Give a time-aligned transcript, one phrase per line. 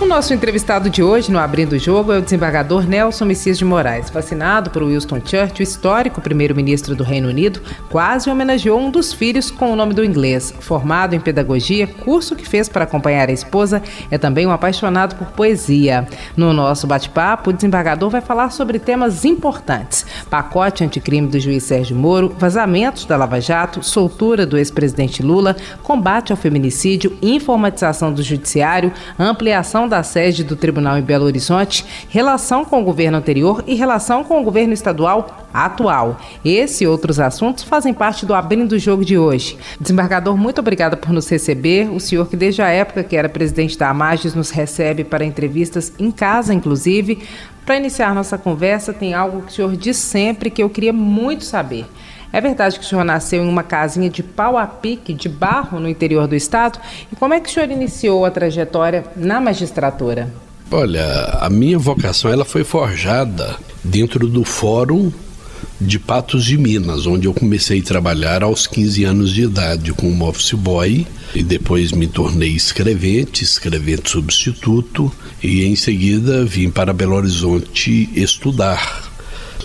[0.00, 3.66] O nosso entrevistado de hoje no Abrindo o Jogo é o desembargador Nelson Messias de
[3.66, 4.08] Moraes.
[4.08, 9.70] Vacinado por Winston Churchill, histórico primeiro-ministro do Reino Unido, quase homenageou um dos filhos com
[9.70, 10.54] o nome do inglês.
[10.58, 15.32] Formado em pedagogia, curso que fez para acompanhar a esposa, é também um apaixonado por
[15.32, 16.08] poesia.
[16.34, 21.94] No nosso bate-papo, o desembargador vai falar sobre temas importantes: pacote anticrime do juiz Sérgio
[21.94, 28.90] Moro, vazamentos da Lava Jato, soltura do ex-presidente Lula, combate ao feminicídio, informatização do judiciário,
[29.18, 34.24] ampliação da sede do tribunal em Belo Horizonte, relação com o governo anterior e relação
[34.24, 36.18] com o governo estadual atual.
[36.44, 39.58] Esse e outros assuntos fazem parte do Abrindo o Jogo de hoje.
[39.80, 41.90] Desembargador, muito obrigada por nos receber.
[41.90, 45.92] O senhor que desde a época que era presidente da Amages nos recebe para entrevistas
[45.98, 47.22] em casa, inclusive.
[47.66, 51.44] Para iniciar nossa conversa, tem algo que o senhor diz sempre que eu queria muito
[51.44, 51.86] saber.
[52.32, 55.80] É verdade que o senhor nasceu em uma casinha de pau a pique, de barro,
[55.80, 56.78] no interior do estado?
[57.12, 60.32] E como é que o senhor iniciou a trajetória na magistratura?
[60.70, 61.04] Olha,
[61.40, 65.10] a minha vocação ela foi forjada dentro do Fórum
[65.80, 70.28] de Patos de Minas, onde eu comecei a trabalhar aos 15 anos de idade como
[70.28, 75.10] office boy e depois me tornei escrevente, escrevente substituto
[75.42, 79.09] e em seguida vim para Belo Horizonte estudar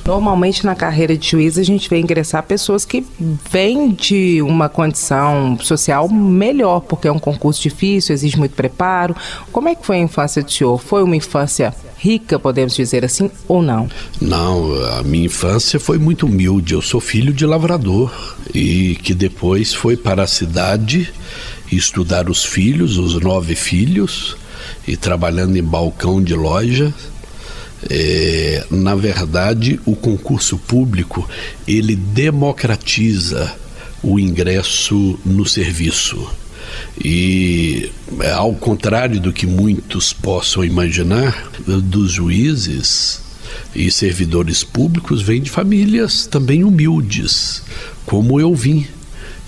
[0.05, 3.03] Normalmente na carreira de juiz a gente vê ingressar pessoas que
[3.49, 9.15] vêm de uma condição social melhor, porque é um concurso difícil, exige muito preparo.
[9.51, 10.79] Como é que foi a infância do senhor?
[10.79, 13.89] Foi uma infância rica, podemos dizer assim, ou não?
[14.21, 16.75] Não, a minha infância foi muito humilde.
[16.75, 18.13] Eu sou filho de lavrador
[18.53, 21.11] e que depois foi para a cidade
[21.71, 24.37] estudar os filhos, os nove filhos,
[24.87, 26.93] e trabalhando em balcão de loja
[27.89, 31.27] é, na verdade, o concurso público
[31.67, 33.53] ele democratiza
[34.01, 36.27] o ingresso no serviço.
[37.03, 37.89] E
[38.35, 43.21] ao contrário do que muitos possam imaginar, dos juízes
[43.75, 47.61] e servidores públicos vêm de famílias também humildes,
[48.05, 48.87] como eu vim.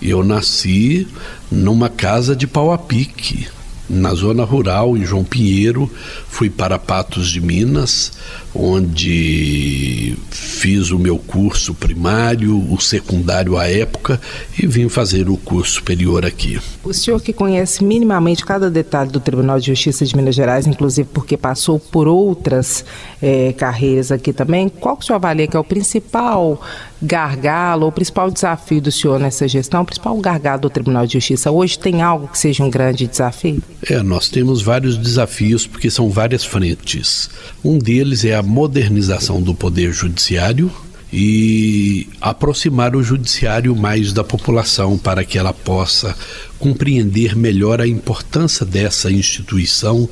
[0.01, 1.07] Eu nasci
[1.51, 3.47] numa casa de pau a pique
[3.89, 5.89] na zona rural, em João Pinheiro,
[6.27, 8.11] fui para Patos de Minas,
[8.53, 14.19] onde fiz o meu curso primário, o secundário à época
[14.57, 16.59] e vim fazer o curso superior aqui.
[16.83, 21.07] O senhor que conhece minimamente cada detalhe do Tribunal de Justiça de Minas Gerais, inclusive
[21.13, 22.83] porque passou por outras
[23.21, 26.59] é, carreiras aqui também, qual que o senhor avalia que é o principal
[27.01, 31.51] gargalo, o principal desafio do senhor nessa gestão, o principal gargalo do Tribunal de Justiça
[31.51, 31.77] hoje?
[31.77, 33.61] Tem algo que seja um grande desafio?
[33.81, 37.29] É, nós temos vários desafios porque são várias frentes.
[37.63, 40.71] Um deles é a modernização do Poder Judiciário
[41.11, 46.15] e aproximar o Judiciário mais da população para que ela possa
[46.59, 50.09] compreender melhor a importância dessa instituição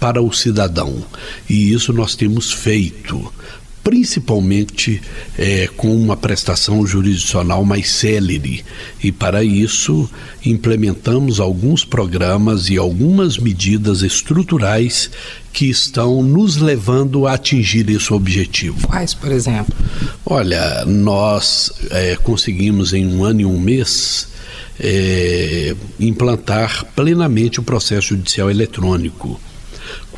[0.00, 1.04] para o cidadão.
[1.50, 3.32] E isso nós temos feito
[3.88, 5.00] principalmente
[5.38, 8.62] é, com uma prestação jurisdicional mais célere.
[9.02, 10.06] E para isso
[10.44, 15.10] implementamos alguns programas e algumas medidas estruturais
[15.54, 18.86] que estão nos levando a atingir esse objetivo.
[18.88, 19.74] Quais, por exemplo?
[20.26, 24.28] Olha, nós é, conseguimos em um ano e um mês
[24.78, 29.40] é, implantar plenamente o processo judicial eletrônico.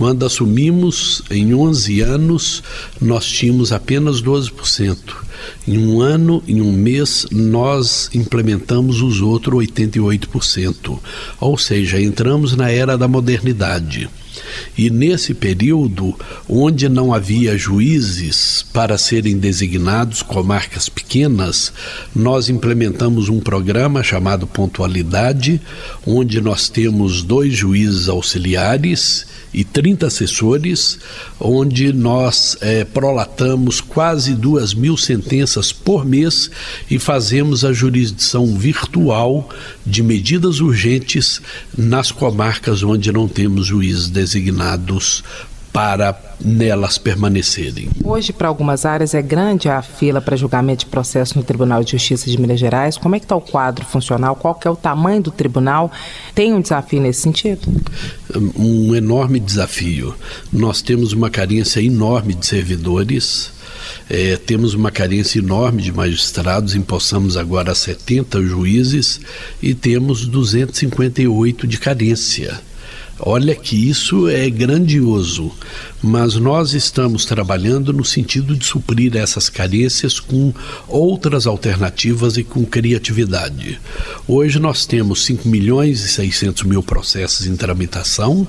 [0.01, 2.63] Quando assumimos, em 11 anos,
[2.99, 4.97] nós tínhamos apenas 12%.
[5.69, 10.99] Em um ano, em um mês, nós implementamos os outros 88%.
[11.39, 14.09] Ou seja, entramos na era da modernidade.
[14.77, 16.15] E nesse período,
[16.49, 21.73] onde não havia juízes para serem designados comarcas pequenas,
[22.15, 25.61] nós implementamos um programa chamado Pontualidade,
[26.07, 30.99] onde nós temos dois juízes auxiliares e 30 assessores,
[31.39, 36.51] onde nós é, prolatamos quase duas mil sentenças por mês
[36.89, 39.49] e fazemos a jurisdição virtual
[39.85, 41.41] de medidas urgentes
[41.77, 44.40] nas comarcas onde não temos juízes designados
[45.73, 47.89] para nelas permanecerem.
[48.03, 51.93] Hoje, para algumas áreas, é grande a fila para julgamento de processo no Tribunal de
[51.93, 52.97] Justiça de Minas Gerais.
[52.97, 54.35] Como é que está o quadro funcional?
[54.35, 55.91] Qual é o tamanho do tribunal?
[56.35, 57.61] Tem um desafio nesse sentido?
[58.57, 60.15] Um enorme desafio.
[60.53, 63.53] Nós temos uma carência enorme de servidores.
[64.09, 69.21] É, temos uma carência enorme de magistrados, empossamos agora 70 juízes
[69.63, 72.61] e temos 258 de carência.
[73.23, 75.53] Olha que isso é grandioso,
[76.03, 80.55] mas nós estamos trabalhando no sentido de suprir essas carências com
[80.89, 83.79] outras alternativas e com criatividade.
[84.27, 88.47] Hoje nós temos 5 milhões e 600 mil processos em tramitação,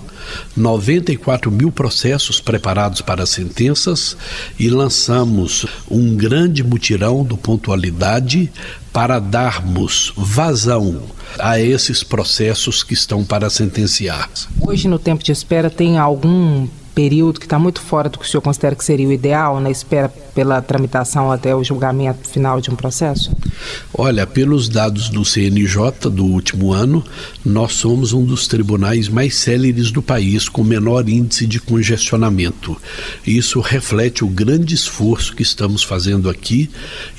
[0.56, 4.15] 94 mil processos preparados para sentenças
[4.57, 8.50] e lançamos um grande mutirão do Pontualidade
[8.91, 11.03] para darmos vazão
[11.39, 14.29] a esses processos que estão para sentenciar.
[14.59, 18.27] Hoje, no tempo de espera, tem algum período que está muito fora do que o
[18.27, 22.69] senhor considera que seria o ideal na espera pela tramitação até o julgamento final de
[22.69, 23.35] um processo?
[23.93, 27.03] Olha, pelos dados do CNJ do último ano,
[27.45, 32.77] nós somos um dos tribunais mais céleres do país com menor índice de congestionamento.
[33.25, 36.69] Isso reflete o grande esforço que estamos fazendo aqui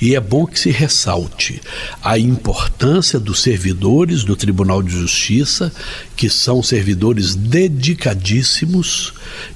[0.01, 1.61] e é bom que se ressalte
[2.01, 5.71] a importância dos servidores do Tribunal de Justiça,
[6.15, 9.13] que são servidores dedicadíssimos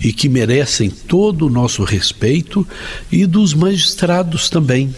[0.08, 2.66] e que merecem todo o nosso respeito,
[3.12, 4.96] e dos magistrados também,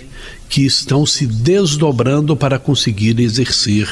[0.49, 3.87] que estão se desdobrando para conseguir exercer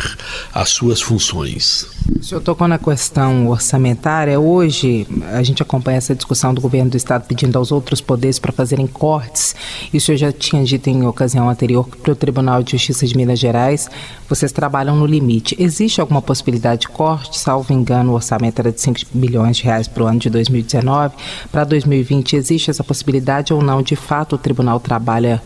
[0.52, 1.86] as suas funções.
[2.20, 4.40] O senhor tocou na questão orçamentária.
[4.40, 8.52] Hoje, a gente acompanha essa discussão do governo do Estado pedindo aos outros poderes para
[8.52, 9.56] fazerem cortes.
[9.94, 13.16] E o senhor já tinha dito em ocasião anterior para o Tribunal de Justiça de
[13.16, 13.88] Minas Gerais,
[14.28, 15.56] vocês trabalham no limite.
[15.60, 17.38] Existe alguma possibilidade de corte?
[17.38, 21.16] Salvo engano, o orçamento era de 5 bilhões de reais para o ano de 2019.
[21.52, 23.82] Para 2020, existe essa possibilidade ou não?
[23.82, 25.42] De fato, o tribunal trabalha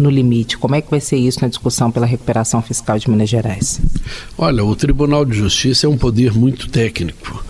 [0.00, 0.58] no limite.
[0.58, 3.80] Como é que vai ser isso na discussão pela recuperação fiscal de Minas Gerais?
[4.36, 7.44] Olha, o Tribunal de Justiça é um poder muito técnico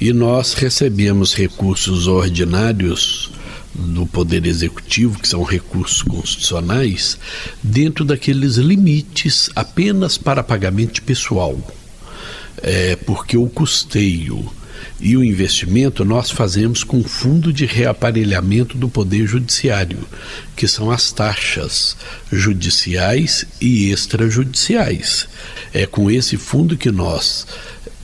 [0.00, 3.32] e nós recebemos recursos ordinários
[3.74, 7.18] do Poder Executivo, que são recursos constitucionais,
[7.62, 11.58] dentro daqueles limites apenas para pagamento pessoal.
[12.62, 14.50] É, porque o custeio
[14.98, 19.98] e o investimento nós fazemos com o Fundo de Reaparelhamento do Poder Judiciário,
[20.56, 21.96] que são as taxas
[22.32, 25.28] judiciais e extrajudiciais.
[25.72, 27.46] É com esse fundo que nós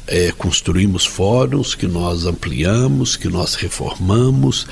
[0.07, 4.67] é, construímos fóruns, que nós ampliamos, que nós reformamos,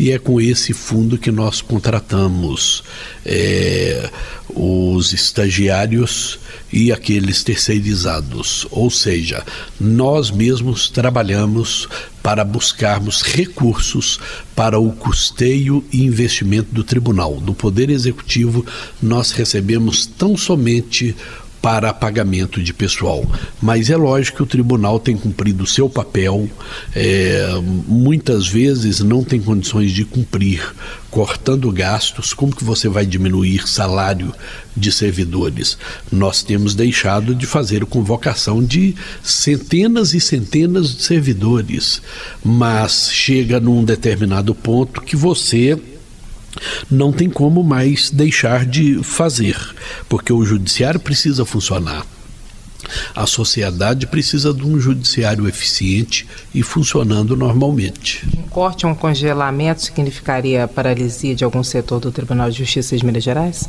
[0.00, 2.82] e é com esse fundo que nós contratamos
[3.22, 4.08] é,
[4.48, 6.38] os estagiários
[6.72, 8.66] e aqueles terceirizados.
[8.70, 9.44] Ou seja,
[9.78, 11.86] nós mesmos trabalhamos
[12.22, 14.18] para buscarmos recursos
[14.56, 17.34] para o custeio e investimento do tribunal.
[17.34, 18.64] Do Poder Executivo,
[19.02, 21.14] nós recebemos tão somente
[21.60, 23.24] para pagamento de pessoal.
[23.60, 26.48] Mas é lógico que o tribunal tem cumprido o seu papel,
[26.94, 27.48] é,
[27.86, 30.74] muitas vezes não tem condições de cumprir,
[31.10, 32.32] cortando gastos.
[32.32, 34.32] Como que você vai diminuir salário
[34.76, 35.76] de servidores?
[36.10, 42.00] Nós temos deixado de fazer convocação de centenas e centenas de servidores,
[42.42, 45.78] mas chega num determinado ponto que você
[46.90, 49.56] não tem como mais deixar de fazer,
[50.08, 52.04] porque o judiciário precisa funcionar.
[53.14, 58.26] A sociedade precisa de um judiciário eficiente e funcionando normalmente.
[58.36, 63.04] Um corte ou um congelamento significaria paralisia de algum setor do Tribunal de Justiça de
[63.04, 63.68] Minas Gerais?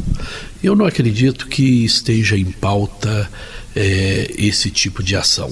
[0.63, 3.29] Eu não acredito que esteja em pauta
[3.75, 5.51] é, esse tipo de ação.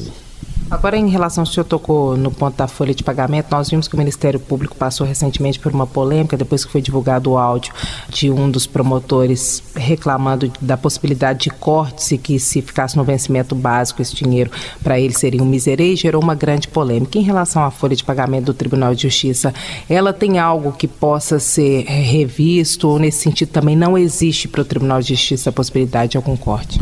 [0.72, 3.96] Agora, em relação, o senhor tocou no ponto da folha de pagamento, nós vimos que
[3.96, 7.74] o Ministério Público passou recentemente por uma polêmica, depois que foi divulgado o áudio
[8.08, 13.56] de um dos promotores reclamando da possibilidade de cortes e que se ficasse no vencimento
[13.56, 14.52] básico esse dinheiro
[14.84, 17.18] para ele seria um miserê e gerou uma grande polêmica.
[17.18, 19.52] Em relação à folha de pagamento do Tribunal de Justiça,
[19.90, 24.66] ela tem algo que possa ser revisto ou nesse sentido também não existe para o
[24.66, 26.80] Tribunal de Justiça a possibilidade de algum corte?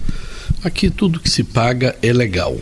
[0.64, 2.58] Aqui tudo que se paga é legal.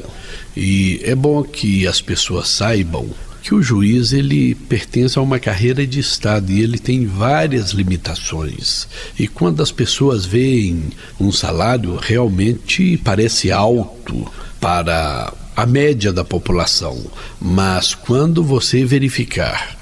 [0.55, 3.09] E é bom que as pessoas saibam
[3.45, 8.87] que o juiz ele pertence a uma carreira de estado e ele tem várias limitações.
[9.19, 10.85] E quando as pessoas veem
[11.19, 14.25] um salário realmente parece alto
[14.59, 16.99] para a média da população,
[17.39, 19.77] mas quando você verificar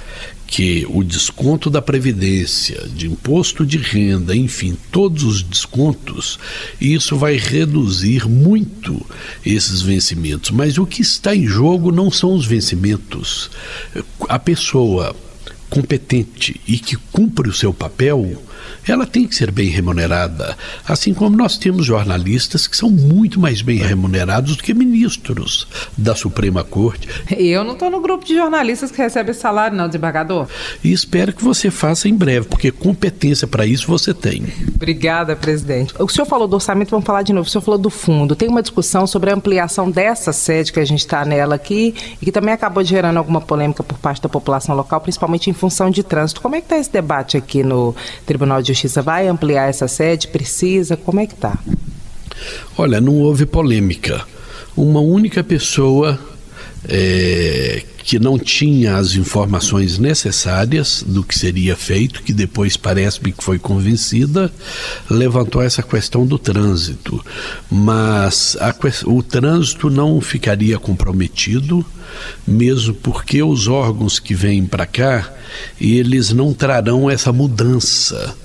[0.54, 6.38] que o desconto da previdência, de imposto de renda, enfim, todos os descontos,
[6.80, 9.04] isso vai reduzir muito
[9.44, 10.52] esses vencimentos.
[10.52, 13.50] Mas o que está em jogo não são os vencimentos.
[14.30, 15.16] A pessoa
[15.72, 18.40] competente e que cumpre o seu papel,
[18.88, 20.58] ela tem que ser bem remunerada.
[20.88, 26.16] Assim como nós temos jornalistas que são muito mais bem remunerados do que ministros da
[26.16, 27.08] Suprema Corte.
[27.32, 30.48] Eu não estou no grupo de jornalistas que recebe salário, não, desembargador.
[30.84, 34.44] E espero que você faça em breve, porque competência para isso você tem.
[34.76, 35.94] Obrigada, presidente.
[36.00, 37.48] O senhor falou do orçamento, vamos falar de novo.
[37.48, 38.36] O senhor falou do fundo.
[38.36, 42.26] Tem uma discussão sobre a ampliação dessa sede que a gente está nela aqui e
[42.26, 46.04] que também acabou gerando alguma polêmica por parte da população local, principalmente em função de
[46.04, 46.42] trânsito.
[46.42, 49.02] Como é que está esse debate aqui no Tribunal de Justiça?
[49.02, 50.28] Vai ampliar essa sede?
[50.28, 50.98] Precisa?
[50.98, 51.58] Como é que está?
[52.78, 54.26] Olha, não houve polêmica.
[54.76, 56.20] Uma única pessoa
[56.88, 63.44] é, que não tinha as informações necessárias do que seria feito, que depois parece-me que
[63.44, 64.52] foi convencida,
[65.10, 67.24] levantou essa questão do trânsito.
[67.72, 68.76] Mas a,
[69.06, 71.86] o trânsito não ficaria comprometido,
[72.46, 75.32] mesmo porque os órgãos que vêm para cá,
[75.80, 78.36] eles não trarão essa mudança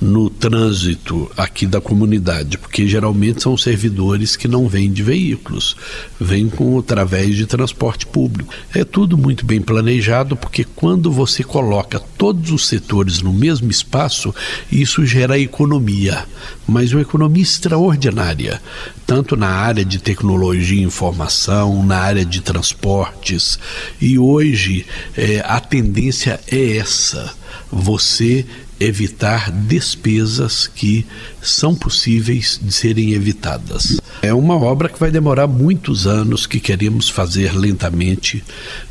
[0.00, 5.76] no trânsito aqui da comunidade, porque geralmente são servidores que não vêm de veículos,
[6.18, 8.52] vêm com através de transporte público.
[8.74, 14.34] É tudo muito bem planejado, porque quando você coloca todos os setores no mesmo espaço,
[14.72, 16.24] isso gera economia,
[16.66, 18.60] mas uma economia extraordinária,
[19.06, 23.58] tanto na área de tecnologia e informação, na área de transportes.
[24.00, 27.34] E hoje é, a tendência é essa:
[27.70, 28.46] você
[28.80, 31.06] evitar despesas que
[31.42, 34.00] são possíveis de serem evitadas.
[34.22, 38.42] É uma obra que vai demorar muitos anos, que queremos fazer lentamente,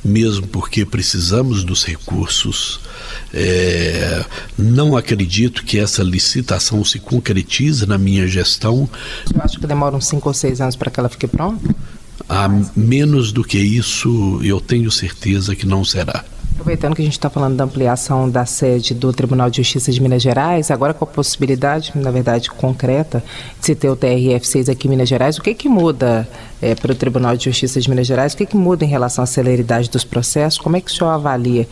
[0.05, 2.79] mesmo porque precisamos dos recursos.
[3.33, 4.23] É,
[4.57, 8.87] não acredito que essa licitação se concretize na minha gestão.
[9.33, 11.75] Eu acho que demora uns cinco ou seis anos para que ela fique pronta?
[12.27, 16.23] A menos do que isso, eu tenho certeza que não será.
[16.59, 20.01] Aproveitando que a gente está falando da ampliação da sede do Tribunal de Justiça de
[20.01, 23.23] Minas Gerais, agora com a possibilidade, na verdade, concreta,
[23.57, 26.27] de se ter o TRF6 aqui em Minas Gerais, o que que muda
[26.61, 28.33] é, para o Tribunal de Justiça de Minas Gerais?
[28.33, 30.59] O que que muda em relação à celeridade dos processos?
[30.59, 31.65] Como é que o senhor avalia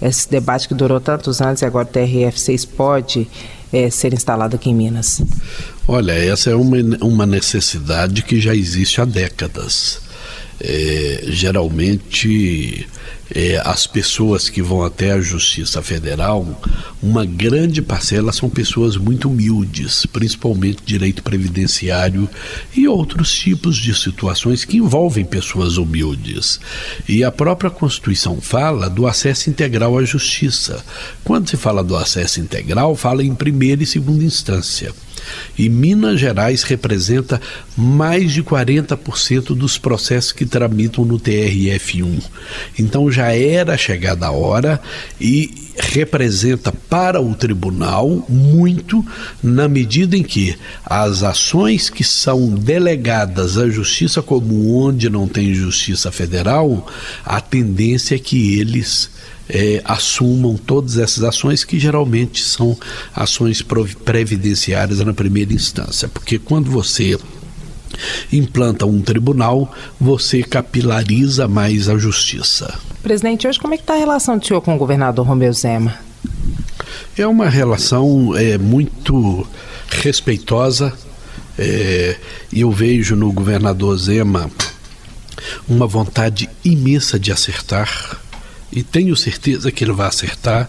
[0.00, 3.28] esse debate que durou tantos anos e agora o TRF6 pode
[3.72, 5.20] é, ser instalado aqui em Minas?
[5.88, 10.00] Olha, essa é uma, uma necessidade que já existe há décadas.
[10.64, 12.86] É, geralmente
[13.34, 16.46] é, as pessoas que vão até a Justiça Federal,
[17.02, 22.28] uma grande parcela são pessoas muito humildes, principalmente direito previdenciário
[22.76, 26.60] e outros tipos de situações que envolvem pessoas humildes.
[27.08, 30.84] E a própria Constituição fala do acesso integral à justiça.
[31.24, 34.92] Quando se fala do acesso integral, fala em primeira e segunda instância.
[35.58, 37.40] E Minas Gerais representa
[37.76, 42.22] mais de 40% dos processos que tramitam no TRF1.
[42.78, 44.80] Então já era chegada a hora
[45.20, 49.04] e representa para o tribunal muito
[49.42, 55.54] na medida em que as ações que são delegadas à justiça como onde não tem
[55.54, 56.86] justiça federal,
[57.24, 59.10] a tendência é que eles
[59.52, 62.76] é, assumam todas essas ações que geralmente são
[63.14, 63.62] ações
[64.04, 67.18] previdenciárias na primeira instância, porque quando você
[68.32, 72.74] implanta um tribunal, você capilariza mais a justiça.
[73.02, 75.94] Presidente, hoje como é que está a relação do senhor com o governador Romeu Zema?
[77.16, 79.46] É uma relação é, muito
[79.88, 80.94] respeitosa.
[81.58, 82.16] É,
[82.50, 84.50] eu vejo no governador Zema
[85.68, 88.18] uma vontade imensa de acertar
[88.72, 90.68] e tenho certeza que ele vai acertar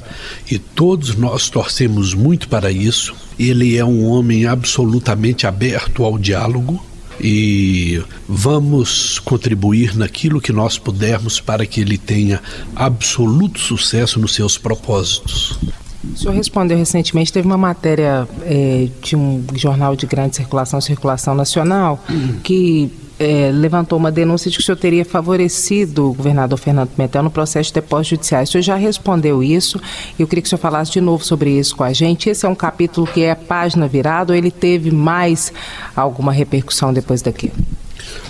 [0.51, 3.15] e todos nós torcemos muito para isso.
[3.39, 6.83] Ele é um homem absolutamente aberto ao diálogo
[7.19, 12.41] e vamos contribuir naquilo que nós pudermos para que ele tenha
[12.75, 15.57] absoluto sucesso nos seus propósitos.
[16.03, 21.33] O senhor respondeu recentemente, teve uma matéria é, de um jornal de grande circulação, circulação
[21.33, 22.03] nacional,
[22.43, 22.91] que
[23.23, 27.31] é, levantou uma denúncia de que o senhor teria favorecido o governador Fernando Pimentel no
[27.31, 28.49] processo de depósitos judiciais.
[28.49, 29.79] O senhor já respondeu isso
[30.17, 32.29] e eu queria que o senhor falasse de novo sobre isso com a gente.
[32.29, 35.51] Esse é um capítulo que é página virada ou ele teve mais
[35.95, 37.53] alguma repercussão depois daquilo?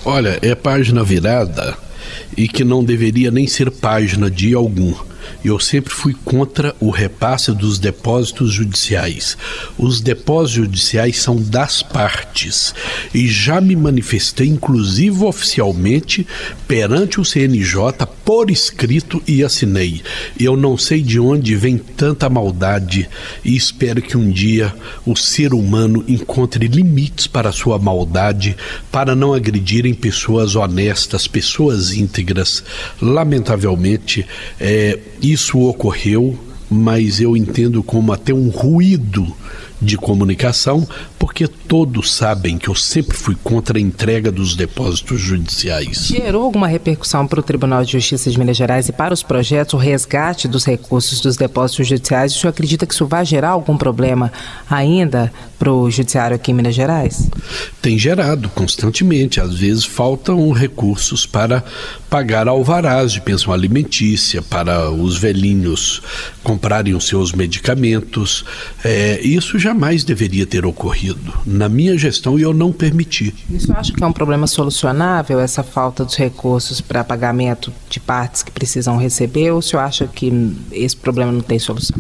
[0.05, 1.75] Olha, é página virada
[2.37, 4.93] e que não deveria nem ser página de algum
[5.43, 9.37] eu sempre fui contra o repasse dos depósitos judiciais.
[9.77, 12.73] Os depósitos judiciais são das partes
[13.13, 16.25] e já me manifestei, inclusive oficialmente,
[16.67, 20.01] perante o CNJ por escrito e assinei.
[20.39, 23.09] Eu não sei de onde vem tanta maldade
[23.43, 24.73] e espero que um dia
[25.05, 28.55] o ser humano encontre limites para sua maldade,
[28.91, 32.63] para não agredirem pessoas honestas, pessoas íntegras.
[33.01, 34.25] Lamentavelmente,
[34.59, 36.37] é, isso ocorreu,
[36.69, 39.25] mas eu entendo como até um ruído
[39.83, 40.87] de comunicação,
[41.19, 46.07] porque todos sabem que eu sempre fui contra a entrega dos depósitos judiciais.
[46.07, 49.73] Gerou alguma repercussão para o Tribunal de Justiça de Minas Gerais e para os projetos
[49.73, 52.35] o resgate dos recursos dos depósitos judiciais?
[52.35, 54.31] O senhor acredita que isso vai gerar algum problema
[54.69, 57.29] ainda para o judiciário aqui em Minas Gerais?
[57.81, 59.39] Tem gerado constantemente.
[59.39, 61.63] Às vezes faltam recursos para
[62.09, 66.01] pagar alvarás de pensão alimentícia, para os velhinhos
[66.43, 68.45] comprarem os seus medicamentos.
[68.83, 71.33] É, isso jamais deveria ter ocorrido.
[71.45, 73.33] Na minha gestão, eu não permiti.
[73.49, 78.43] Isso acha que é um problema solucionável, essa falta dos recursos para pagamento de partes
[78.43, 80.31] que precisam receber, ou o senhor acha que
[80.71, 81.97] esse problema não tem solução?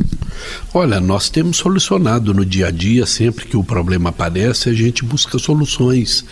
[0.71, 5.03] Olha, nós temos solucionado no dia a dia, sempre que o problema aparece, a gente
[5.03, 6.23] busca soluções,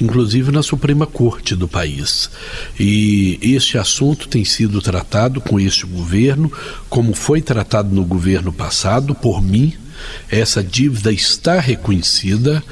[0.00, 2.30] inclusive na Suprema Corte do país.
[2.78, 6.52] E este assunto tem sido tratado com este governo,
[6.90, 9.74] como foi tratado no governo passado, por mim,
[10.30, 12.62] essa dívida está reconhecida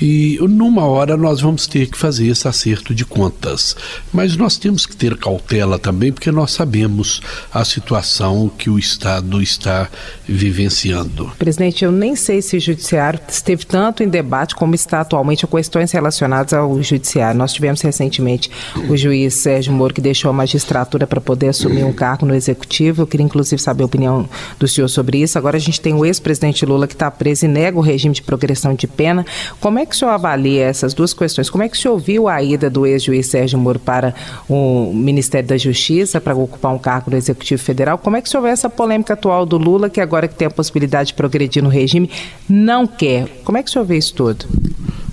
[0.00, 3.76] e numa hora nós vamos ter que fazer esse acerto de contas.
[4.12, 7.20] Mas nós temos que ter cautela também, porque nós sabemos
[7.52, 9.88] a situação que o Estado está
[10.28, 11.32] vivenciando.
[11.38, 15.90] Presidente, eu nem sei se o Judiciário esteve tanto em debate como está atualmente questões
[15.92, 17.38] relacionadas ao Judiciário.
[17.38, 18.50] Nós tivemos recentemente
[18.88, 23.02] o juiz Sérgio Moro que deixou a magistratura para poder assumir um cargo no Executivo.
[23.02, 24.28] Eu queria inclusive saber a opinião
[24.58, 25.38] do senhor sobre isso.
[25.38, 28.14] Agora a gente tem o ex-presidente Lula Lula que está preso e nega o regime
[28.14, 29.24] de progressão de pena.
[29.60, 31.50] Como é que o senhor avalia essas duas questões?
[31.50, 34.14] Como é que o senhor ouviu a ida do ex-juiz Sérgio Moro para
[34.48, 37.98] o Ministério da Justiça para ocupar um cargo no Executivo Federal?
[37.98, 40.46] Como é que o senhor vê essa polêmica atual do Lula, que agora que tem
[40.46, 42.10] a possibilidade de progredir no regime,
[42.48, 43.26] não quer?
[43.44, 44.46] Como é que o senhor vê isso tudo?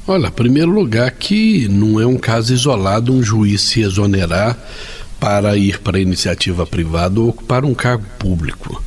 [0.06, 4.58] Olha, em primeiro lugar, que não é um caso isolado um juiz se exonerar
[5.18, 8.84] para ir para a iniciativa privada ou ocupar um cargo público.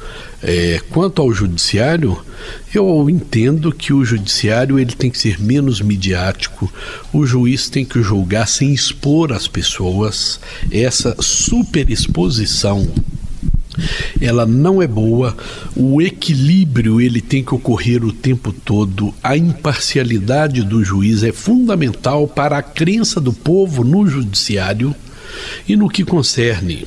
[0.48, 2.16] É, quanto ao judiciário,
[2.72, 6.72] eu entendo que o judiciário ele tem que ser menos midiático.
[7.12, 10.38] O juiz tem que julgar sem expor as pessoas.
[10.70, 12.88] Essa superexposição
[14.20, 15.36] ela não é boa.
[15.74, 19.12] O equilíbrio ele tem que ocorrer o tempo todo.
[19.20, 24.94] A imparcialidade do juiz é fundamental para a crença do povo no judiciário
[25.68, 26.86] e no que concerne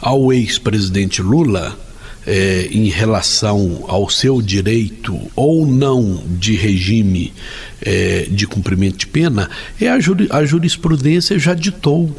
[0.00, 1.85] ao ex-presidente Lula
[2.26, 7.32] é, em relação ao seu direito ou não de regime
[7.80, 9.48] é, de cumprimento de pena,
[9.80, 12.14] é a, juri, a jurisprudência já ditou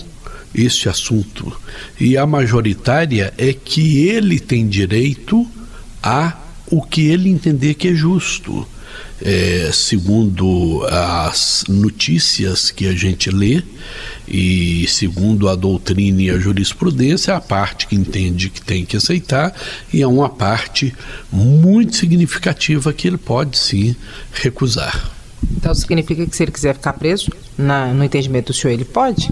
[0.55, 1.51] este assunto.
[1.99, 5.45] E a majoritária é que ele tem direito
[6.01, 6.37] a
[6.69, 8.67] o que ele entender que é justo.
[9.19, 13.63] É, segundo as notícias que a gente lê,
[14.27, 19.55] e segundo a doutrina e a jurisprudência, a parte que entende que tem que aceitar
[19.91, 20.93] e é uma parte
[21.31, 23.95] muito significativa que ele pode sim
[24.33, 25.11] recusar.
[25.55, 29.31] Então significa que se ele quiser ficar preso, na, no entendimento do senhor, ele pode?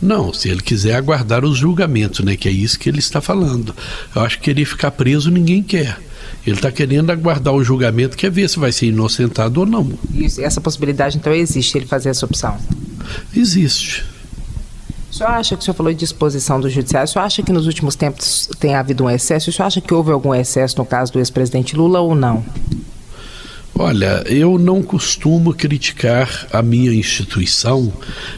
[0.00, 2.36] Não, se ele quiser aguardar os julgamentos, né?
[2.36, 3.74] Que é isso que ele está falando.
[4.14, 5.98] Eu acho que querer ficar preso ninguém quer.
[6.46, 9.92] Ele está querendo aguardar o julgamento, quer ver se vai ser inocentado ou não.
[10.12, 12.56] Isso, essa possibilidade então existe, ele fazer essa opção?
[13.34, 14.04] Existe.
[15.10, 17.08] O senhor acha que o senhor falou de disposição do judiciário?
[17.08, 19.48] O senhor acha que nos últimos tempos tem havido um excesso?
[19.48, 22.44] O senhor acha que houve algum excesso no caso do ex-presidente Lula ou não?
[23.76, 27.92] Olha, eu não costumo criticar a minha instituição,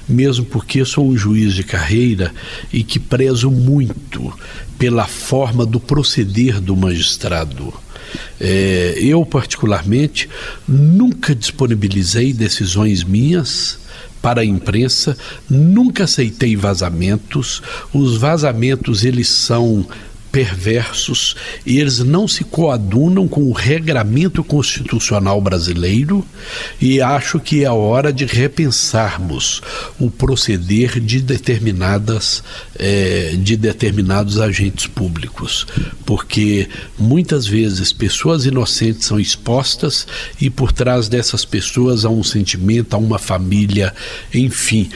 [0.08, 2.32] mesmo porque sou um juiz de carreira
[2.72, 4.32] e que prezo muito
[4.78, 7.72] pela forma do proceder do magistrado.
[8.40, 10.28] É, eu, particularmente,
[10.66, 13.78] nunca disponibilizei decisões minhas
[14.20, 15.16] para a imprensa,
[15.48, 17.62] nunca aceitei vazamentos.
[17.92, 19.86] Os vazamentos eles são
[20.36, 21.34] perversos,
[21.66, 26.22] eles não se coadunam com o regramento constitucional brasileiro
[26.78, 29.62] e acho que é a hora de repensarmos
[29.98, 32.44] o proceder de determinadas
[32.78, 35.66] eh, de determinados agentes públicos,
[36.04, 36.68] porque
[36.98, 40.06] muitas vezes pessoas inocentes são expostas
[40.38, 43.94] e por trás dessas pessoas há um sentimento, há uma família,
[44.34, 44.90] enfim,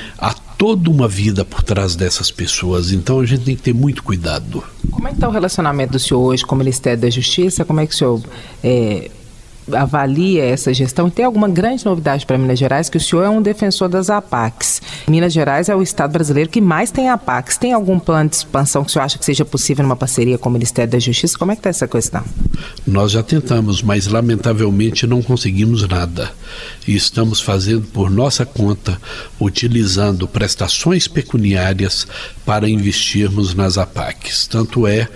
[0.60, 2.92] toda uma vida por trás dessas pessoas.
[2.92, 4.62] Então a gente tem que ter muito cuidado.
[4.90, 7.64] Como é que está o relacionamento do senhor hoje com o Ministério da Justiça?
[7.64, 8.20] Como é que o senhor
[8.62, 9.10] é,
[9.74, 13.28] avalia essa gestão e tem alguma grande novidade para Minas Gerais, que o senhor é
[13.28, 14.82] um defensor das APACs.
[15.08, 17.56] Minas Gerais é o estado brasileiro que mais tem APACs.
[17.56, 20.48] Tem algum plano de expansão que o senhor acha que seja possível numa parceria com
[20.48, 21.38] o Ministério da Justiça?
[21.38, 22.22] Como é que está essa questão?
[22.86, 26.32] Nós já tentamos, mas lamentavelmente não conseguimos nada.
[26.86, 29.00] E estamos fazendo por nossa conta,
[29.40, 32.06] utilizando prestações pecuniárias
[32.44, 34.46] para investirmos nas APACs.
[34.46, 35.08] Tanto é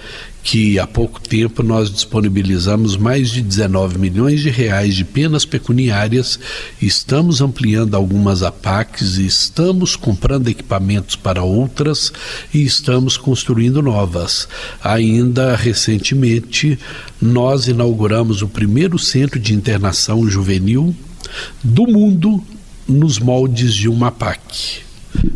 [0.44, 6.38] que há pouco tempo nós disponibilizamos mais de 19 milhões de reais de penas pecuniárias,
[6.80, 12.12] estamos ampliando algumas APACs, estamos comprando equipamentos para outras
[12.52, 14.46] e estamos construindo novas.
[14.82, 16.78] Ainda recentemente,
[17.20, 20.94] nós inauguramos o primeiro centro de internação juvenil
[21.62, 22.44] do mundo
[22.86, 24.84] nos moldes de uma PAC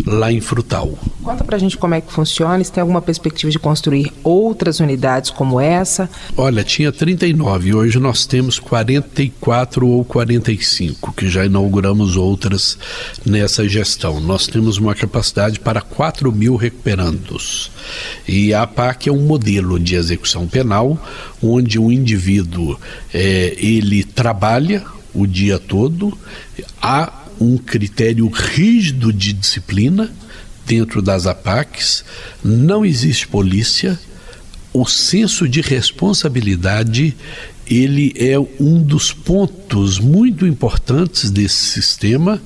[0.06, 0.98] lá em Frutal.
[1.22, 5.30] Conta pra gente como é que funciona, se tem alguma perspectiva de construir outras unidades
[5.30, 6.08] como essa?
[6.36, 12.78] Olha, tinha 39, hoje nós temos 44 ou 45, que já inauguramos outras
[13.24, 14.20] nessa gestão.
[14.20, 17.70] Nós temos uma capacidade para 4 mil recuperandos.
[18.26, 20.98] E a PAC é um modelo de execução penal,
[21.42, 22.78] onde o indivíduo
[23.12, 26.16] é, ele trabalha o dia todo,
[26.80, 30.11] há um critério rígido de disciplina
[30.66, 32.05] dentro das APACs,
[32.44, 33.98] não existe polícia,
[34.72, 37.16] o senso de responsabilidade
[37.70, 42.40] ele é um dos pontos muito importantes desse sistema.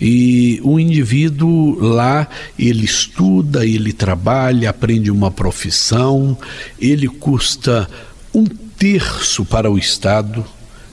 [0.00, 6.36] E o indivíduo lá ele estuda, ele trabalha, aprende uma profissão,
[6.78, 7.88] ele custa
[8.34, 10.44] um terço para o Estado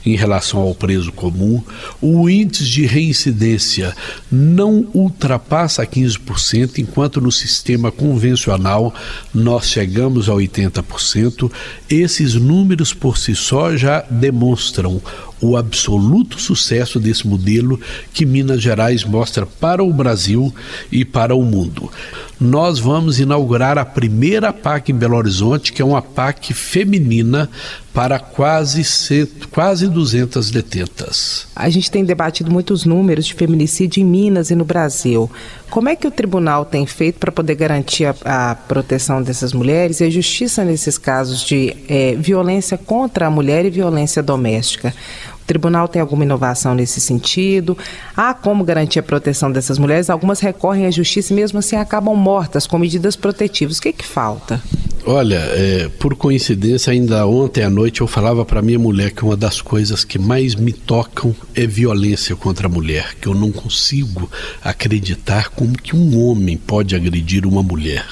[0.06, 1.60] em relação ao preso comum,
[2.00, 3.92] o índice de reincidência
[4.30, 8.94] não ultrapassa 15%, enquanto no sistema convencional
[9.34, 11.50] nós chegamos a 80%.
[11.90, 15.02] Esses números por si só já demonstram
[15.40, 17.80] o absoluto sucesso desse modelo
[18.12, 20.54] que Minas Gerais mostra para o Brasil
[20.90, 21.90] e para o mundo.
[22.38, 27.48] Nós vamos inaugurar a primeira PAC em Belo Horizonte, que é uma PAC feminina
[27.94, 31.46] para quase, cento, quase 200 detentas.
[31.56, 35.30] A gente tem debatido muitos números de feminicídio em Minas e no Brasil.
[35.76, 40.00] Como é que o tribunal tem feito para poder garantir a, a, proteção dessas mulheres
[40.00, 44.94] e a justiça nesses casos de é, violência contra a mulher e violência doméstica?
[45.46, 47.76] Tribunal tem alguma inovação nesse sentido?
[48.16, 50.10] Há como garantir a proteção dessas mulheres?
[50.10, 53.78] Algumas recorrem à justiça e mesmo assim acabam mortas com medidas protetivas.
[53.78, 54.60] O que, é que falta?
[55.08, 59.36] Olha, é, por coincidência, ainda ontem à noite eu falava para minha mulher que uma
[59.36, 64.28] das coisas que mais me tocam é violência contra a mulher, que eu não consigo
[64.64, 68.04] acreditar como que um homem pode agredir uma mulher.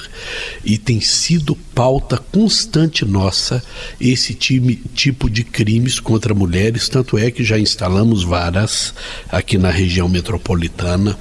[0.63, 3.61] E tem sido pauta constante nossa
[3.99, 8.93] esse time, tipo de crimes contra mulheres, tanto é que já instalamos varas
[9.31, 11.17] aqui na região metropolitana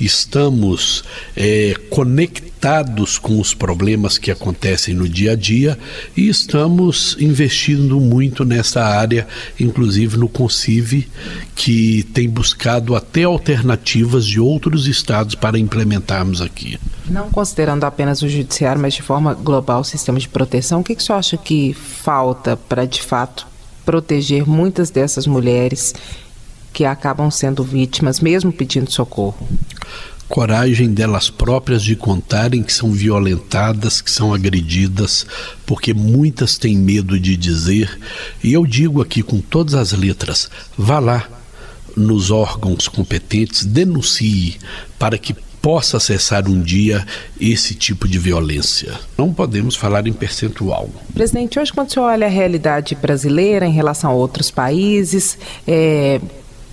[0.00, 1.04] estamos
[1.36, 5.78] é, conectados com os problemas que acontecem no dia a dia
[6.16, 9.26] e estamos investindo muito nessa área,
[9.58, 11.08] inclusive no Concive,
[11.54, 16.78] que tem buscado até alternativas de outros estados para implementarmos aqui.
[17.08, 20.94] Não considerando apenas o judiciário, mas de forma global o sistema de proteção, o que,
[20.94, 23.46] que você acha que falta para de fato
[23.86, 25.94] proteger muitas dessas mulheres
[26.72, 29.48] que acabam sendo vítimas, mesmo pedindo socorro?
[30.28, 35.24] Coragem delas próprias de contarem que são violentadas, que são agredidas,
[35.64, 37.96] porque muitas têm medo de dizer.
[38.42, 41.28] E eu digo aqui com todas as letras: vá lá
[41.96, 44.56] nos órgãos competentes, denuncie
[44.98, 45.34] para que
[45.66, 47.04] possa cessar um dia
[47.40, 48.92] esse tipo de violência.
[49.18, 50.88] Não podemos falar em percentual.
[51.12, 56.20] Presidente, hoje quando o senhor olha a realidade brasileira em relação a outros países, é,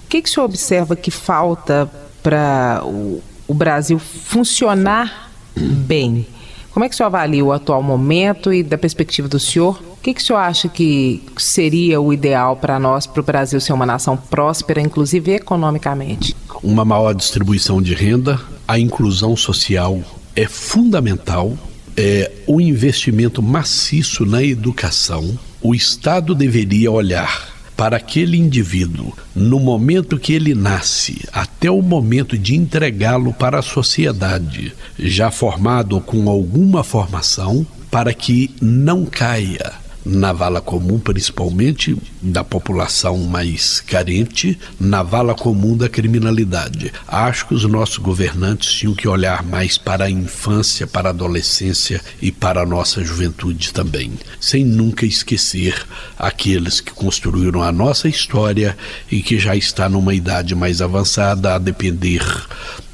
[0.08, 1.90] que, que o senhor observa que falta
[2.22, 6.28] para o, o Brasil funcionar bem?
[6.70, 9.82] Como é que o senhor avalia o atual momento e da perspectiva do senhor?
[10.04, 13.62] O que, que o senhor acha que seria o ideal para nós, para o Brasil
[13.62, 16.36] ser uma nação próspera, inclusive economicamente?
[16.62, 18.38] Uma maior distribuição de renda,
[18.68, 20.02] a inclusão social
[20.36, 21.58] é fundamental,
[21.96, 25.40] é o investimento maciço na educação.
[25.62, 32.38] O Estado deveria olhar para aquele indivíduo, no momento que ele nasce, até o momento
[32.38, 40.34] de entregá-lo para a sociedade, já formado com alguma formação, para que não caia na
[40.34, 46.92] vala comum, principalmente da população mais carente, na vala comum da criminalidade.
[47.08, 52.02] Acho que os nossos governantes tinham que olhar mais para a infância, para a adolescência
[52.22, 55.86] e para a nossa juventude também, sem nunca esquecer
[56.18, 58.78] aqueles que construíram a nossa história
[59.12, 62.24] e que já está numa idade mais avançada a depender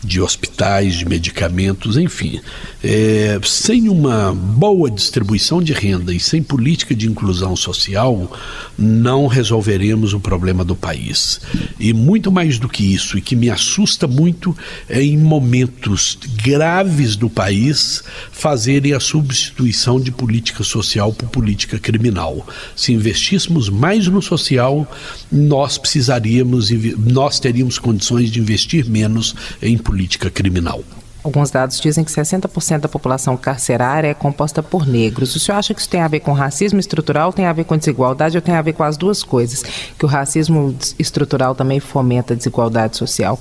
[0.04, 2.40] de hospitais, de medicamentos, enfim.
[2.84, 8.32] É, sem uma boa distribuição de renda e sem política de inclusão social,
[8.78, 11.42] não resolveremos o problema do país.
[11.80, 14.56] E muito mais do que isso, e que me assusta muito,
[14.88, 22.48] é em momentos graves do país fazerem a substituição de política social por política criminal.
[22.76, 24.90] Se investíssemos mais no social,
[25.30, 29.89] nós precisaríamos, nós teríamos condições de investir menos em política
[30.32, 30.84] criminal.
[31.22, 35.36] Alguns dados dizem que 60% da população carcerária é composta por negros.
[35.36, 37.78] O senhor acha que isso tem a ver com racismo estrutural, tem a ver com
[37.78, 39.64] desigualdade ou tem a ver com as duas coisas?
[39.98, 43.38] Que o racismo estrutural também fomenta a desigualdade social?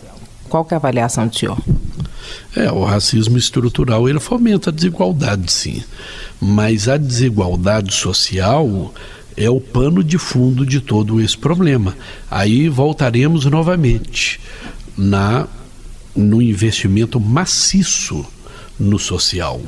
[0.49, 1.59] Qual que é a avaliação do senhor?
[2.57, 5.85] É, o racismo estrutural ele fomenta a desigualdade, sim.
[6.41, 8.93] Mas a desigualdade social
[9.37, 11.97] é o pano de fundo de todo esse problema.
[12.29, 14.41] Aí voltaremos novamente
[14.97, 15.47] na
[16.19, 18.27] no investimento maciço
[18.79, 19.61] no social.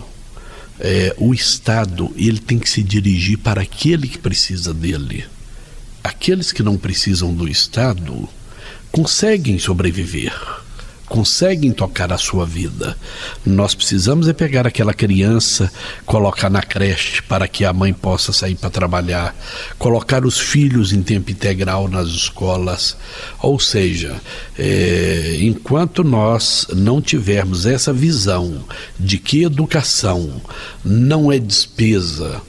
[0.79, 5.25] É, o Estado ele tem que se dirigir para aquele que precisa dele.
[6.03, 8.29] Aqueles que não precisam do Estado
[8.91, 10.33] conseguem sobreviver
[11.11, 12.97] conseguem tocar a sua vida.
[13.45, 15.71] Nós precisamos é pegar aquela criança,
[16.07, 19.35] colocar na creche para que a mãe possa sair para trabalhar,
[19.77, 22.97] colocar os filhos em tempo integral nas escolas.
[23.41, 24.21] Ou seja,
[24.57, 28.65] é, enquanto nós não tivermos essa visão
[28.99, 30.41] de que educação
[30.85, 32.41] não é despesa,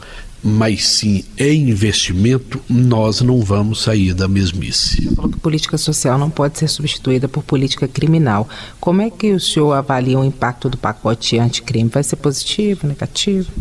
[0.43, 5.03] mas sim é investimento, nós não vamos sair da mesmice.
[5.03, 8.49] Você falou que política social não pode ser substituída por política criminal.
[8.79, 11.89] Como é que o senhor avalia o impacto do pacote anticrime?
[11.89, 13.51] Vai ser positivo, negativo?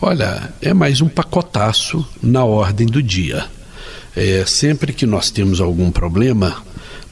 [0.00, 3.46] Olha, é mais um pacotaço na ordem do dia.
[4.14, 6.62] É, sempre que nós temos algum problema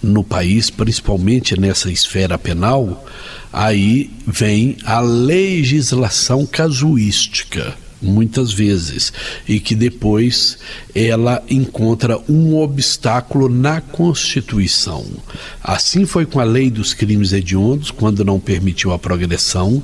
[0.02, 3.06] no país, principalmente nessa esfera penal,
[3.52, 9.12] aí vem a legislação casuística muitas vezes,
[9.48, 10.58] e que depois
[10.94, 15.04] ela encontra um obstáculo na Constituição.
[15.62, 19.82] Assim foi com a lei dos crimes hediondos, quando não permitiu a progressão,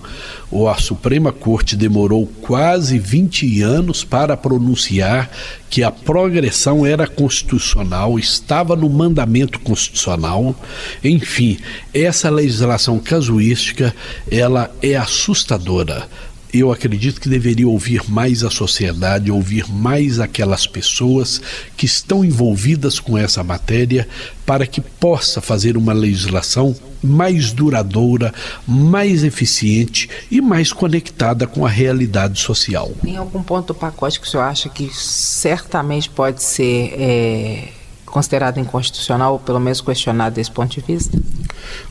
[0.50, 5.30] ou a Suprema Corte demorou quase 20 anos para pronunciar
[5.70, 10.54] que a progressão era constitucional, estava no mandamento constitucional.
[11.02, 11.58] Enfim,
[11.94, 13.94] essa legislação casuística,
[14.30, 16.08] ela é assustadora
[16.52, 21.40] eu acredito que deveria ouvir mais a sociedade, ouvir mais aquelas pessoas
[21.76, 24.08] que estão envolvidas com essa matéria,
[24.44, 28.34] para que possa fazer uma legislação mais duradoura,
[28.66, 32.90] mais eficiente e mais conectada com a realidade social.
[33.02, 37.68] Tem algum ponto do pacote que o senhor acha que certamente pode ser é,
[38.10, 41.18] considerado inconstitucional, ou pelo menos questionado desse ponto de vista?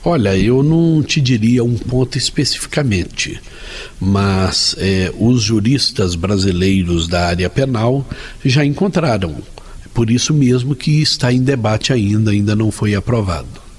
[0.03, 3.41] Olha, eu não te diria um ponto especificamente,
[3.99, 8.05] mas é, os juristas brasileiros da área penal
[8.43, 9.35] já encontraram.
[9.93, 13.69] Por isso mesmo que está em debate ainda, ainda não foi aprovado.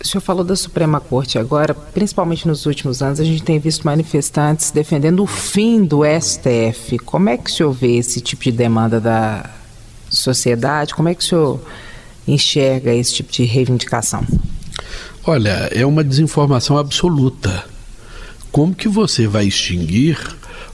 [0.00, 3.84] O senhor falou da Suprema Corte agora, principalmente nos últimos anos, a gente tem visto
[3.84, 6.98] manifestantes defendendo o fim do STF.
[7.00, 9.50] Como é que o senhor vê esse tipo de demanda da
[10.10, 10.94] sociedade?
[10.94, 11.60] Como é que o senhor
[12.26, 14.24] enxerga esse tipo de reivindicação?
[15.24, 17.64] Olha, é uma desinformação absoluta.
[18.50, 20.18] Como que você vai extinguir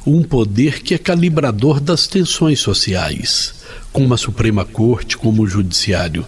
[0.07, 3.55] um poder que é calibrador das tensões sociais,
[3.92, 6.25] como a Suprema Corte, como o Judiciário?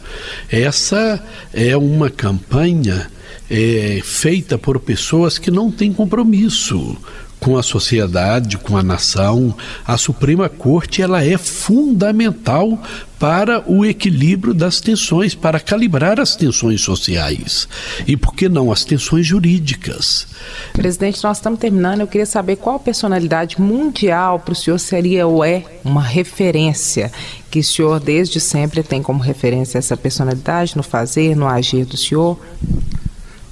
[0.50, 3.10] Essa é uma campanha
[3.50, 6.96] é, feita por pessoas que não têm compromisso
[7.46, 9.54] com a sociedade, com a nação.
[9.86, 12.76] A Suprema Corte ela é fundamental
[13.20, 17.68] para o equilíbrio das tensões, para calibrar as tensões sociais
[18.04, 20.26] e, por que não, as tensões jurídicas.
[20.72, 22.00] Presidente, nós estamos terminando.
[22.00, 27.12] Eu queria saber qual personalidade mundial para o senhor seria ou é uma referência
[27.48, 31.96] que o senhor desde sempre tem como referência essa personalidade no fazer, no agir do
[31.96, 32.40] senhor?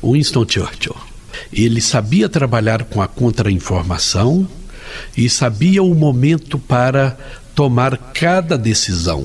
[0.03, 1.14] Winston Churchill.
[1.53, 4.47] Ele sabia trabalhar com a contra-informação
[5.17, 7.17] e sabia o momento para
[7.55, 9.21] tomar cada decisão.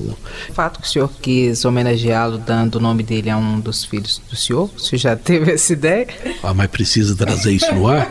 [0.48, 4.22] O fato que o senhor quis homenageá-lo dando o nome dele a um dos filhos
[4.30, 6.06] do senhor, o senhor já teve essa ideia?
[6.42, 8.08] Ah, mas precisa trazer isso no ar?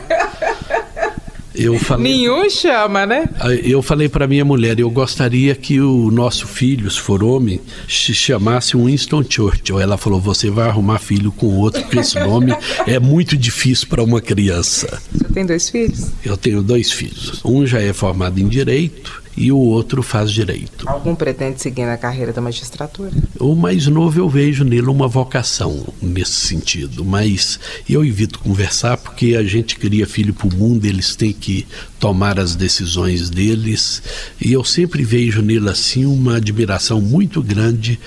[1.53, 3.27] Eu falei, Nenhum chama, né?
[3.63, 8.13] Eu falei para minha mulher, eu gostaria que o nosso filho, se for homem, se
[8.13, 9.79] chamasse Winston Churchill.
[9.79, 14.03] Ela falou, você vai arrumar filho com outro, porque esse nome é muito difícil para
[14.03, 15.01] uma criança.
[15.11, 16.07] Você tem dois filhos?
[16.23, 17.41] Eu tenho dois filhos.
[17.43, 20.87] Um já é formado em Direito e o outro faz direito.
[20.87, 23.11] Algum pretende seguir na carreira da magistratura?
[23.39, 29.35] O mais novo eu vejo nele uma vocação nesse sentido, mas eu evito conversar porque
[29.35, 31.65] a gente cria filho para o mundo, eles têm que
[31.99, 34.01] tomar as decisões deles
[34.41, 37.99] e eu sempre vejo nele assim uma admiração muito grande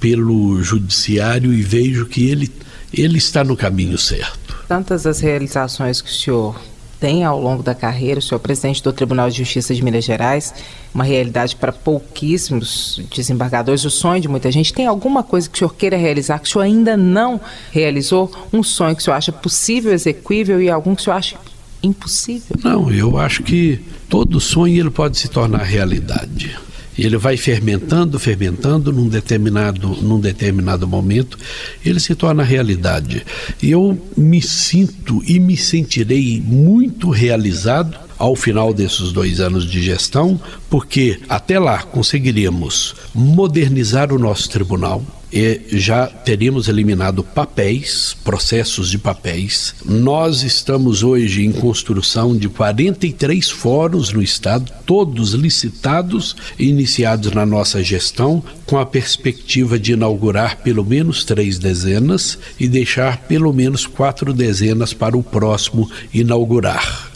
[0.00, 2.50] pelo judiciário e vejo que ele,
[2.92, 4.56] ele está no caminho certo.
[4.66, 6.60] Tantas as realizações que o senhor
[7.00, 10.04] tem ao longo da carreira, o senhor é presidente do Tribunal de Justiça de Minas
[10.04, 10.54] Gerais,
[10.94, 14.72] uma realidade para pouquíssimos desembargadores, o sonho de muita gente.
[14.72, 17.40] Tem alguma coisa que o senhor queira realizar que o senhor ainda não
[17.72, 18.30] realizou?
[18.52, 21.36] Um sonho que o senhor acha possível, execuível e algum que o senhor acha
[21.82, 22.56] impossível?
[22.62, 26.58] Não, eu acho que todo sonho ele pode se tornar realidade.
[27.00, 31.38] Ele vai fermentando, fermentando num determinado, num determinado momento,
[31.84, 33.24] ele se torna realidade.
[33.62, 39.82] E eu me sinto e me sentirei muito realizado ao final desses dois anos de
[39.82, 45.02] gestão, porque até lá conseguiríamos modernizar o nosso tribunal,
[45.32, 49.74] e já teríamos eliminado papéis, processos de papéis.
[49.84, 57.46] Nós estamos hoje em construção de 43 fóruns no estado, todos licitados e iniciados na
[57.46, 63.86] nossa gestão, com a perspectiva de inaugurar pelo menos três dezenas e deixar pelo menos
[63.86, 67.09] quatro dezenas para o próximo inaugurar.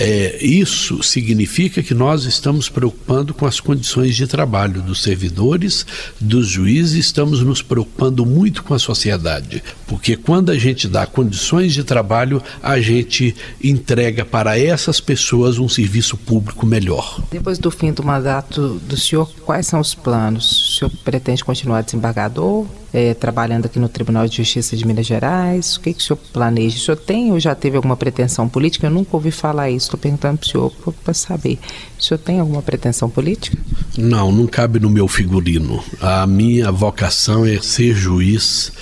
[0.00, 5.84] É, isso significa que nós estamos preocupando com as condições de trabalho dos servidores,
[6.20, 11.74] dos juízes, estamos nos preocupando muito com a sociedade, porque quando a gente dá condições
[11.74, 17.20] de trabalho, a gente entrega para essas pessoas um serviço público melhor.
[17.28, 20.50] Depois do fim do mandato do senhor, quais são os planos?
[20.50, 22.66] O senhor pretende continuar desembargador?
[22.92, 25.76] É, trabalhando aqui no Tribunal de Justiça de Minas Gerais?
[25.76, 26.76] O que, que o senhor planeja?
[26.76, 28.86] O senhor tem ou já teve alguma pretensão política?
[28.86, 31.58] Eu nunca ouvi falar isso, estou perguntando para o senhor para saber.
[31.98, 33.58] O senhor tem alguma pretensão política?
[33.96, 35.82] Não, não cabe no meu figurino.
[36.00, 38.72] A minha vocação é ser juiz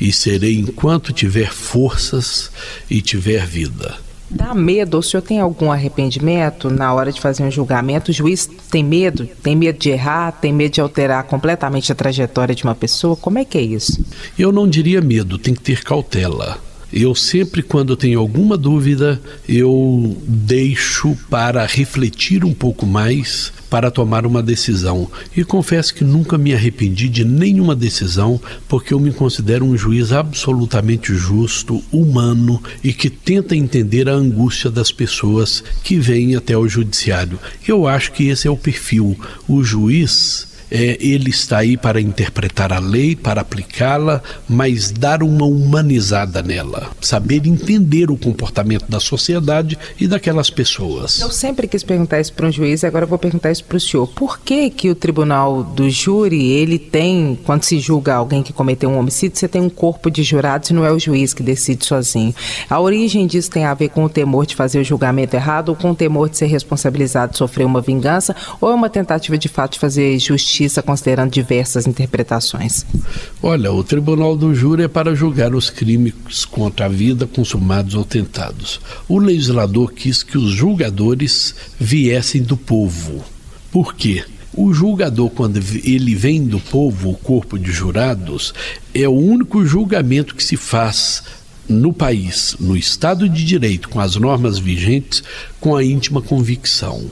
[0.00, 2.50] e serei enquanto tiver forças
[2.90, 3.96] e tiver vida.
[4.30, 4.98] Dá medo?
[4.98, 8.10] O senhor tem algum arrependimento na hora de fazer um julgamento?
[8.10, 9.26] O juiz tem medo?
[9.42, 10.32] Tem medo de errar?
[10.32, 13.16] Tem medo de alterar completamente a trajetória de uma pessoa?
[13.16, 14.04] Como é que é isso?
[14.38, 16.58] Eu não diria medo, tem que ter cautela.
[16.96, 24.24] Eu sempre, quando tenho alguma dúvida, eu deixo para refletir um pouco mais para tomar
[24.24, 25.10] uma decisão.
[25.36, 30.12] E confesso que nunca me arrependi de nenhuma decisão, porque eu me considero um juiz
[30.12, 36.68] absolutamente justo, humano e que tenta entender a angústia das pessoas que vêm até o
[36.68, 37.40] judiciário.
[37.66, 39.18] Eu acho que esse é o perfil.
[39.48, 45.46] O juiz é, ele está aí para interpretar a lei, para aplicá-la, mas dar uma
[45.46, 51.20] humanizada nela, saber entender o comportamento da sociedade e daquelas pessoas.
[51.20, 54.08] Eu sempre quis perguntar isso para um juiz, agora vou perguntar isso para o senhor.
[54.08, 58.90] Por que que o tribunal do júri, ele tem, quando se julga alguém que cometeu
[58.90, 61.86] um homicídio, você tem um corpo de jurados e não é o juiz que decide
[61.86, 62.34] sozinho?
[62.68, 65.76] A origem disso tem a ver com o temor de fazer o julgamento errado ou
[65.76, 69.48] com o temor de ser responsabilizado de sofrer uma vingança ou é uma tentativa de
[69.48, 72.86] fato de fazer justiça Justiça, considerando diversas interpretações?
[73.42, 78.04] Olha, o Tribunal do Júri é para julgar os crimes contra a vida consumados ou
[78.04, 78.80] tentados.
[79.06, 83.22] O legislador quis que os julgadores viessem do povo.
[83.70, 84.24] Por quê?
[84.54, 88.54] O julgador, quando ele vem do povo, o corpo de jurados,
[88.94, 91.24] é o único julgamento que se faz
[91.68, 95.22] no país, no Estado de Direito, com as normas vigentes,
[95.60, 97.10] com a íntima convicção.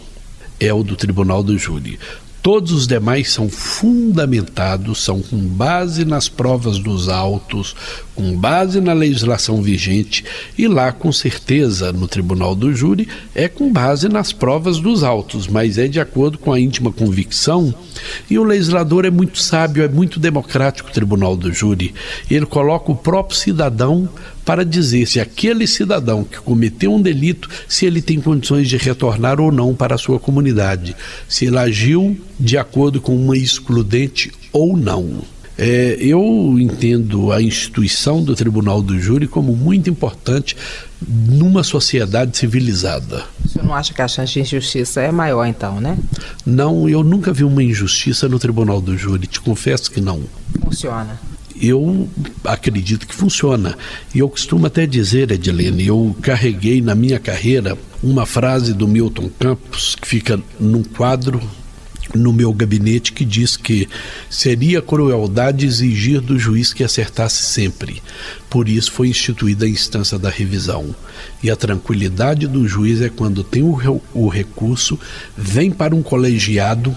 [0.60, 1.98] É o do Tribunal do Júri.
[2.42, 7.76] Todos os demais são fundamentados, são com base nas provas dos autos,
[8.16, 10.24] com base na legislação vigente,
[10.58, 15.46] e lá, com certeza, no tribunal do júri, é com base nas provas dos autos,
[15.46, 17.72] mas é de acordo com a íntima convicção.
[18.28, 21.94] E o legislador é muito sábio, é muito democrático o tribunal do júri.
[22.28, 24.08] Ele coloca o próprio cidadão
[24.44, 29.40] para dizer se aquele cidadão que cometeu um delito, se ele tem condições de retornar
[29.40, 30.96] ou não para a sua comunidade,
[31.28, 35.22] se ele agiu de acordo com uma excludente ou não.
[35.58, 40.56] É, eu entendo a instituição do Tribunal do Júri como muito importante
[41.06, 43.24] numa sociedade civilizada.
[43.44, 45.96] O senhor não acha que a chance de injustiça é maior, então, né?
[46.44, 50.22] Não, eu nunca vi uma injustiça no Tribunal do Júri, te confesso que não.
[50.64, 51.31] Funciona
[51.62, 52.08] eu
[52.44, 53.78] acredito que funciona.
[54.12, 59.30] E eu costumo até dizer, Edilene, eu carreguei na minha carreira uma frase do Milton
[59.38, 61.40] Campos, que fica num quadro
[62.14, 63.88] no meu gabinete que diz que
[64.28, 68.02] seria crueldade exigir do juiz que acertasse sempre.
[68.50, 70.94] Por isso foi instituída a instância da revisão.
[71.42, 74.98] E a tranquilidade do juiz é quando tem o, o recurso,
[75.36, 76.94] vem para um colegiado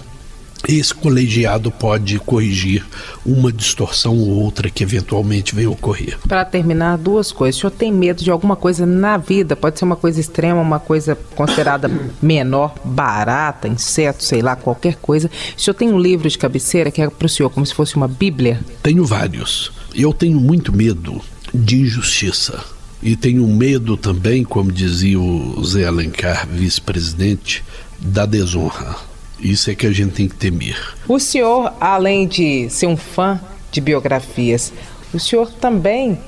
[0.68, 2.84] esse colegiado pode corrigir
[3.24, 6.18] uma distorção ou outra que eventualmente venha ocorrer.
[6.26, 7.56] Para terminar, duas coisas.
[7.56, 9.54] O senhor tem medo de alguma coisa na vida?
[9.54, 11.90] Pode ser uma coisa extrema, uma coisa considerada
[12.20, 15.30] menor, barata, inseto, sei lá, qualquer coisa.
[15.56, 17.96] O senhor tem um livro de cabeceira que é para o senhor como se fosse
[17.96, 18.60] uma bíblia?
[18.82, 19.72] Tenho vários.
[19.94, 21.20] Eu tenho muito medo
[21.54, 22.64] de injustiça.
[23.02, 27.62] E tenho medo também, como dizia o Zé Alencar, vice-presidente,
[28.00, 28.96] da desonra
[29.40, 30.76] isso é que a gente tem que temer.
[31.08, 34.72] O senhor, além de ser um fã de biografias,
[35.12, 36.18] o senhor também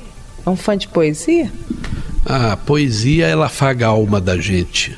[0.44, 1.50] é um fã de poesia?
[2.24, 4.96] A poesia, ela afaga a alma da gente.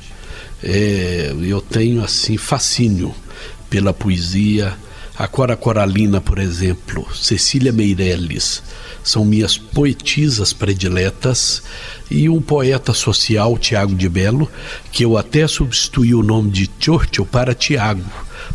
[0.63, 3.15] É, eu tenho, assim, fascínio
[3.69, 4.75] pela poesia.
[5.17, 8.63] A Cora Coralina, por exemplo, Cecília Meirelles,
[9.03, 11.62] são minhas poetisas prediletas.
[12.11, 14.51] E um poeta social, Tiago de Belo,
[14.90, 18.03] que eu até substituí o nome de Churchill para Tiago,